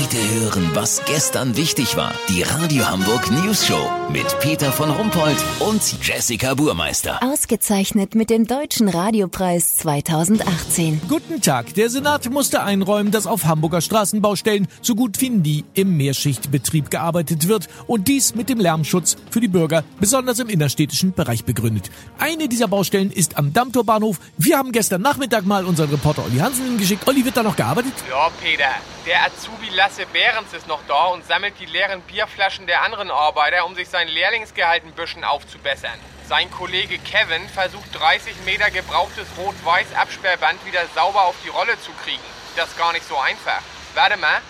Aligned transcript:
Heute 0.00 0.16
hören, 0.40 0.70
was 0.74 1.02
gestern 1.06 1.56
wichtig 1.56 1.96
war. 1.96 2.12
Die 2.28 2.42
Radio 2.42 2.88
Hamburg 2.88 3.32
News 3.32 3.66
Show 3.66 3.90
mit 4.12 4.38
Peter 4.38 4.70
von 4.70 4.90
Rumpold 4.90 5.36
und 5.58 5.82
Jessica 6.06 6.54
Burmeister. 6.54 7.20
Ausgezeichnet 7.20 8.14
mit 8.14 8.30
dem 8.30 8.46
Deutschen 8.46 8.88
Radiopreis 8.88 9.74
2018. 9.78 11.00
Guten 11.08 11.40
Tag. 11.40 11.74
Der 11.74 11.90
Senat 11.90 12.30
musste 12.30 12.62
einräumen, 12.62 13.10
dass 13.10 13.26
auf 13.26 13.46
Hamburger 13.46 13.80
Straßenbaustellen 13.80 14.68
so 14.82 14.94
gut 14.94 15.20
wie 15.20 15.30
nie 15.30 15.64
im 15.74 15.96
Mehrschichtbetrieb 15.96 16.90
gearbeitet 16.90 17.48
wird 17.48 17.66
und 17.88 18.06
dies 18.06 18.36
mit 18.36 18.48
dem 18.48 18.60
Lärmschutz 18.60 19.16
für 19.30 19.40
die 19.40 19.48
Bürger, 19.48 19.82
besonders 19.98 20.38
im 20.38 20.48
innerstädtischen 20.48 21.12
Bereich 21.12 21.44
begründet. 21.44 21.90
Eine 22.20 22.48
dieser 22.48 22.68
Baustellen 22.68 23.10
ist 23.10 23.36
am 23.36 23.52
Dammtorbahnhof. 23.52 24.20
Wir 24.36 24.58
haben 24.58 24.70
gestern 24.70 25.02
Nachmittag 25.02 25.44
mal 25.44 25.64
unseren 25.64 25.90
Reporter 25.90 26.24
Olli 26.24 26.38
Hansen 26.38 26.66
hingeschickt. 26.66 27.08
Olli, 27.08 27.24
wird 27.24 27.36
da 27.36 27.42
noch 27.42 27.56
gearbeitet? 27.56 27.94
Ja, 28.08 28.30
Peter. 28.40 28.70
Der 29.08 29.24
Azubi 29.24 29.70
Lasse 29.70 30.04
Behrens 30.04 30.52
ist 30.52 30.66
noch 30.66 30.82
da 30.86 31.06
und 31.06 31.24
sammelt 31.26 31.58
die 31.58 31.64
leeren 31.64 32.02
Bierflaschen 32.02 32.66
der 32.66 32.82
anderen 32.82 33.10
Arbeiter, 33.10 33.64
um 33.64 33.74
sich 33.74 33.88
sein 33.88 34.06
Lehrlingsgehalt 34.06 34.84
ein 34.84 34.92
bisschen 34.92 35.24
aufzubessern. 35.24 35.98
Sein 36.26 36.50
Kollege 36.50 36.98
Kevin 36.98 37.48
versucht 37.48 37.88
30 37.98 38.34
Meter 38.44 38.70
gebrauchtes 38.70 39.26
Rot-Weiß-Absperrband 39.38 40.62
wieder 40.66 40.82
sauber 40.94 41.22
auf 41.22 41.36
die 41.42 41.48
Rolle 41.48 41.80
zu 41.80 41.90
kriegen. 42.04 42.22
Das 42.54 42.68
ist 42.68 42.76
gar 42.76 42.92
nicht 42.92 43.08
so 43.08 43.16
einfach. 43.16 43.62
Warte 43.94 44.18
mal. 44.18 44.42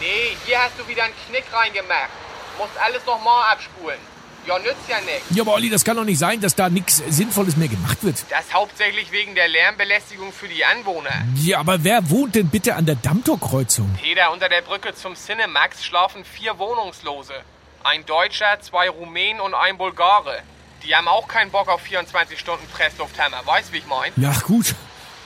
Nee, 0.00 0.34
hier 0.46 0.62
hast 0.62 0.78
du 0.78 0.88
wieder 0.88 1.04
einen 1.04 1.14
Knick 1.28 1.44
reingemacht. 1.52 2.08
Musst 2.56 2.78
alles 2.78 3.04
nochmal 3.04 3.52
abspulen. 3.52 4.13
Ja, 4.46 4.58
nützt 4.58 4.88
ja 4.88 5.00
nichts. 5.00 5.24
Ja, 5.30 5.42
aber 5.42 5.54
Olli, 5.54 5.70
das 5.70 5.84
kann 5.84 5.96
doch 5.96 6.04
nicht 6.04 6.18
sein, 6.18 6.40
dass 6.40 6.54
da 6.54 6.68
nichts 6.68 7.02
Sinnvolles 7.08 7.56
mehr 7.56 7.68
gemacht 7.68 8.02
wird. 8.02 8.16
Das 8.28 8.52
hauptsächlich 8.52 9.10
wegen 9.10 9.34
der 9.34 9.48
Lärmbelästigung 9.48 10.32
für 10.32 10.48
die 10.48 10.64
Anwohner. 10.64 11.24
Ja, 11.36 11.60
aber 11.60 11.82
wer 11.82 12.10
wohnt 12.10 12.34
denn 12.34 12.48
bitte 12.48 12.74
an 12.74 12.84
der 12.84 12.96
Dammtorkreuzung? 12.96 13.98
Peter, 14.02 14.32
unter 14.32 14.48
der 14.48 14.62
Brücke 14.62 14.94
zum 14.94 15.14
Cinemax 15.14 15.84
schlafen 15.84 16.24
vier 16.24 16.58
Wohnungslose. 16.58 17.34
Ein 17.82 18.04
Deutscher, 18.06 18.60
zwei 18.60 18.88
Rumänen 18.88 19.40
und 19.40 19.54
ein 19.54 19.78
Bulgare. 19.78 20.42
Die 20.84 20.94
haben 20.94 21.08
auch 21.08 21.26
keinen 21.28 21.50
Bock 21.50 21.68
auf 21.68 21.80
24 21.80 22.38
Stunden 22.38 22.66
Presslufthammer. 22.68 23.40
Weißt 23.46 23.72
wie 23.72 23.78
ich 23.78 23.86
mein? 23.86 24.12
Ja, 24.16 24.32
gut. 24.46 24.74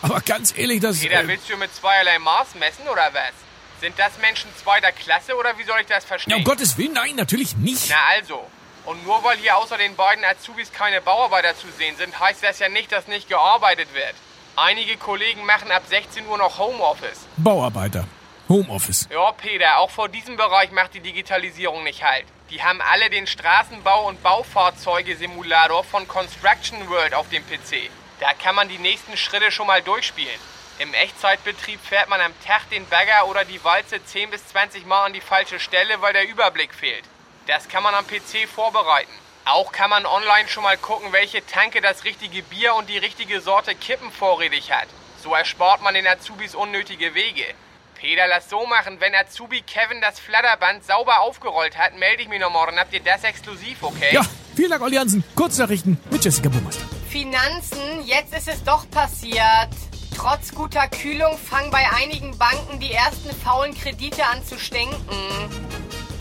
Aber 0.02 0.20
ganz 0.20 0.56
ehrlich, 0.56 0.80
das... 0.80 1.00
Peter, 1.00 1.22
äh, 1.22 1.28
willst 1.28 1.50
du 1.50 1.56
mit 1.56 1.74
zweierlei 1.74 2.18
Maß 2.20 2.54
messen 2.54 2.86
oder 2.88 3.10
was? 3.12 3.32
Sind 3.80 3.98
das 3.98 4.12
Menschen 4.20 4.48
zweiter 4.62 4.92
Klasse 4.92 5.34
oder 5.36 5.56
wie 5.58 5.64
soll 5.64 5.80
ich 5.80 5.86
das 5.86 6.04
verstehen? 6.04 6.30
ja, 6.30 6.36
um 6.36 6.44
Gottes 6.44 6.78
Willen, 6.78 6.92
nein, 6.92 7.16
natürlich 7.16 7.56
nicht. 7.56 7.88
Na 7.88 7.96
also. 8.16 8.46
Und 8.88 9.04
nur 9.04 9.22
weil 9.22 9.36
hier 9.36 9.54
außer 9.58 9.76
den 9.76 9.94
beiden 9.96 10.24
Azubis 10.24 10.72
keine 10.72 11.02
Bauarbeiter 11.02 11.54
zu 11.54 11.66
sehen 11.76 11.94
sind, 11.96 12.18
heißt 12.18 12.42
das 12.42 12.58
ja 12.58 12.70
nicht, 12.70 12.90
dass 12.90 13.06
nicht 13.06 13.28
gearbeitet 13.28 13.92
wird. 13.92 14.14
Einige 14.56 14.96
Kollegen 14.96 15.44
machen 15.44 15.70
ab 15.70 15.82
16 15.86 16.26
Uhr 16.26 16.38
noch 16.38 16.58
Homeoffice. 16.58 17.26
Bauarbeiter. 17.36 18.06
Homeoffice. 18.48 19.06
Ja, 19.12 19.30
Peter, 19.32 19.76
auch 19.76 19.90
vor 19.90 20.08
diesem 20.08 20.38
Bereich 20.38 20.70
macht 20.70 20.94
die 20.94 21.00
Digitalisierung 21.00 21.84
nicht 21.84 22.02
halt. 22.02 22.24
Die 22.48 22.62
haben 22.62 22.80
alle 22.80 23.10
den 23.10 23.26
Straßenbau- 23.26 24.06
und 24.08 24.22
Baufahrzeuge-Simulator 24.22 25.84
von 25.84 26.08
Construction 26.08 26.88
World 26.88 27.12
auf 27.12 27.28
dem 27.28 27.44
PC. 27.44 27.90
Da 28.20 28.32
kann 28.32 28.54
man 28.54 28.70
die 28.70 28.78
nächsten 28.78 29.18
Schritte 29.18 29.50
schon 29.50 29.66
mal 29.66 29.82
durchspielen. 29.82 30.40
Im 30.78 30.94
Echtzeitbetrieb 30.94 31.78
fährt 31.84 32.08
man 32.08 32.22
am 32.22 32.32
Tag 32.42 32.70
den 32.70 32.88
Bagger 32.88 33.26
oder 33.28 33.44
die 33.44 33.62
Walze 33.62 34.02
10 34.02 34.30
bis 34.30 34.46
20 34.48 34.86
Mal 34.86 35.04
an 35.04 35.12
die 35.12 35.20
falsche 35.20 35.60
Stelle, 35.60 36.00
weil 36.00 36.14
der 36.14 36.26
Überblick 36.26 36.72
fehlt. 36.72 37.04
Das 37.48 37.66
kann 37.66 37.82
man 37.82 37.94
am 37.94 38.06
PC 38.06 38.46
vorbereiten. 38.46 39.10
Auch 39.46 39.72
kann 39.72 39.88
man 39.88 40.04
online 40.04 40.48
schon 40.48 40.64
mal 40.64 40.76
gucken, 40.76 41.14
welche 41.14 41.44
Tanke 41.46 41.80
das 41.80 42.04
richtige 42.04 42.42
Bier 42.42 42.74
und 42.74 42.90
die 42.90 42.98
richtige 42.98 43.40
Sorte 43.40 43.74
Kippen 43.74 44.12
vorrätig 44.12 44.70
hat. 44.70 44.86
So 45.22 45.34
erspart 45.34 45.80
man 45.82 45.94
den 45.94 46.06
Azubis 46.06 46.54
unnötige 46.54 47.14
Wege. 47.14 47.46
Peter, 47.94 48.26
lass 48.28 48.50
so 48.50 48.66
machen. 48.66 49.00
Wenn 49.00 49.14
Azubi 49.14 49.62
Kevin 49.62 50.02
das 50.02 50.20
Flatterband 50.20 50.84
sauber 50.84 51.20
aufgerollt 51.20 51.78
hat, 51.78 51.96
melde 51.96 52.22
ich 52.22 52.28
mich 52.28 52.38
noch 52.38 52.52
morgen. 52.52 52.78
Habt 52.78 52.92
ihr 52.92 53.00
das 53.00 53.24
exklusiv, 53.24 53.82
okay? 53.82 54.12
Ja, 54.12 54.20
vielen 54.54 54.68
Dank, 54.68 54.82
Olli 54.82 54.96
Hansen. 54.96 55.24
Kurznachrichten 55.34 55.98
mit 56.10 56.22
Jessica 56.22 56.50
Burmeister. 56.50 56.84
Finanzen, 57.08 58.04
jetzt 58.04 58.34
ist 58.34 58.48
es 58.48 58.62
doch 58.62 58.88
passiert. 58.90 59.70
Trotz 60.14 60.54
guter 60.54 60.86
Kühlung 60.88 61.38
fangen 61.38 61.70
bei 61.70 61.90
einigen 61.96 62.36
Banken 62.36 62.78
die 62.78 62.92
ersten 62.92 63.34
faulen 63.34 63.74
Kredite 63.74 64.26
an 64.26 64.44
zu 64.44 64.58
stinken. 64.58 64.98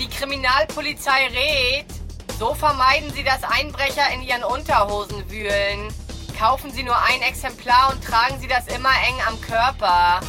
Die 0.07 0.16
Kriminalpolizei 0.16 1.28
rät, 1.28 1.85
so 2.40 2.53
vermeiden 2.53 3.12
sie, 3.13 3.23
dass 3.23 3.44
Einbrecher 3.44 4.03
in 4.13 4.22
ihren 4.22 4.44
Unterhosen 4.44 5.29
wühlen. 5.29 5.94
Kaufen 6.40 6.72
Sie 6.72 6.84
nur 6.84 6.95
ein 6.95 7.22
Exemplar 7.28 7.91
und 7.91 8.03
tragen 8.03 8.40
Sie 8.40 8.47
das 8.47 8.68
immer 8.68 8.91
eng 9.07 9.16
am 9.28 9.41
Körper. 9.41 10.22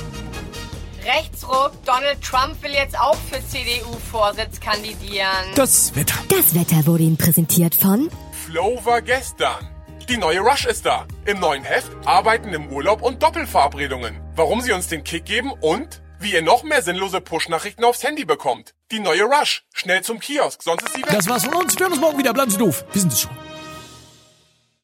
Rechtsruck, 1.05 1.73
Donald 1.85 2.21
Trump 2.23 2.63
will 2.63 2.73
jetzt 2.73 2.99
auch 2.99 3.17
für 3.31 3.47
CDU-Vorsitz 3.47 4.59
kandidieren. 4.61 5.55
Das 5.55 5.95
Wetter. 5.95 6.15
Das 6.29 6.55
Wetter 6.55 6.87
wurde 6.87 7.05
Ihnen 7.05 7.17
präsentiert 7.17 7.75
von 7.75 8.11
Flow 8.47 8.81
war 8.85 9.03
gestern. 9.03 9.69
Die 10.09 10.17
neue 10.17 10.41
Rush 10.41 10.65
ist 10.65 10.87
da. 10.87 11.07
Im 11.27 11.39
neuen 11.41 11.63
Heft 11.63 11.91
Arbeiten 12.07 12.55
im 12.55 12.73
Urlaub 12.73 13.03
und 13.03 13.23
Doppelverabredungen. 13.23 14.19
Warum 14.35 14.61
sie 14.63 14.73
uns 14.73 14.89
den 14.89 15.05
Kick 15.05 15.27
geben 15.27 15.53
und 15.53 16.01
wie 16.21 16.33
ihr 16.33 16.43
noch 16.43 16.63
mehr 16.63 16.83
sinnlose 16.83 17.21
Push-Nachrichten 17.21 17.85
aufs 17.85 18.03
Handy 18.03 18.25
bekommt. 18.25 18.75
Die 18.91 19.01
neue 19.01 19.25
Rush. 19.25 19.65
Schnell 19.73 20.03
zum 20.03 20.21
Kiosk, 20.21 20.63
sonst 20.63 20.85
ist 20.85 20.95
sie 20.95 21.03
weg. 21.03 21.11
Das 21.11 21.29
war's 21.29 21.45
von 21.45 21.55
uns. 21.55 21.75
Wir 21.75 21.87
hören 21.87 21.93
uns 21.93 22.01
morgen 22.01 22.19
wieder. 22.19 22.33
Bleiben 22.33 22.51
Sie 22.51 22.59
doof. 22.59 22.85
Wir 22.93 23.01
sind 23.01 23.13
es 23.13 23.21
schon. 23.21 23.38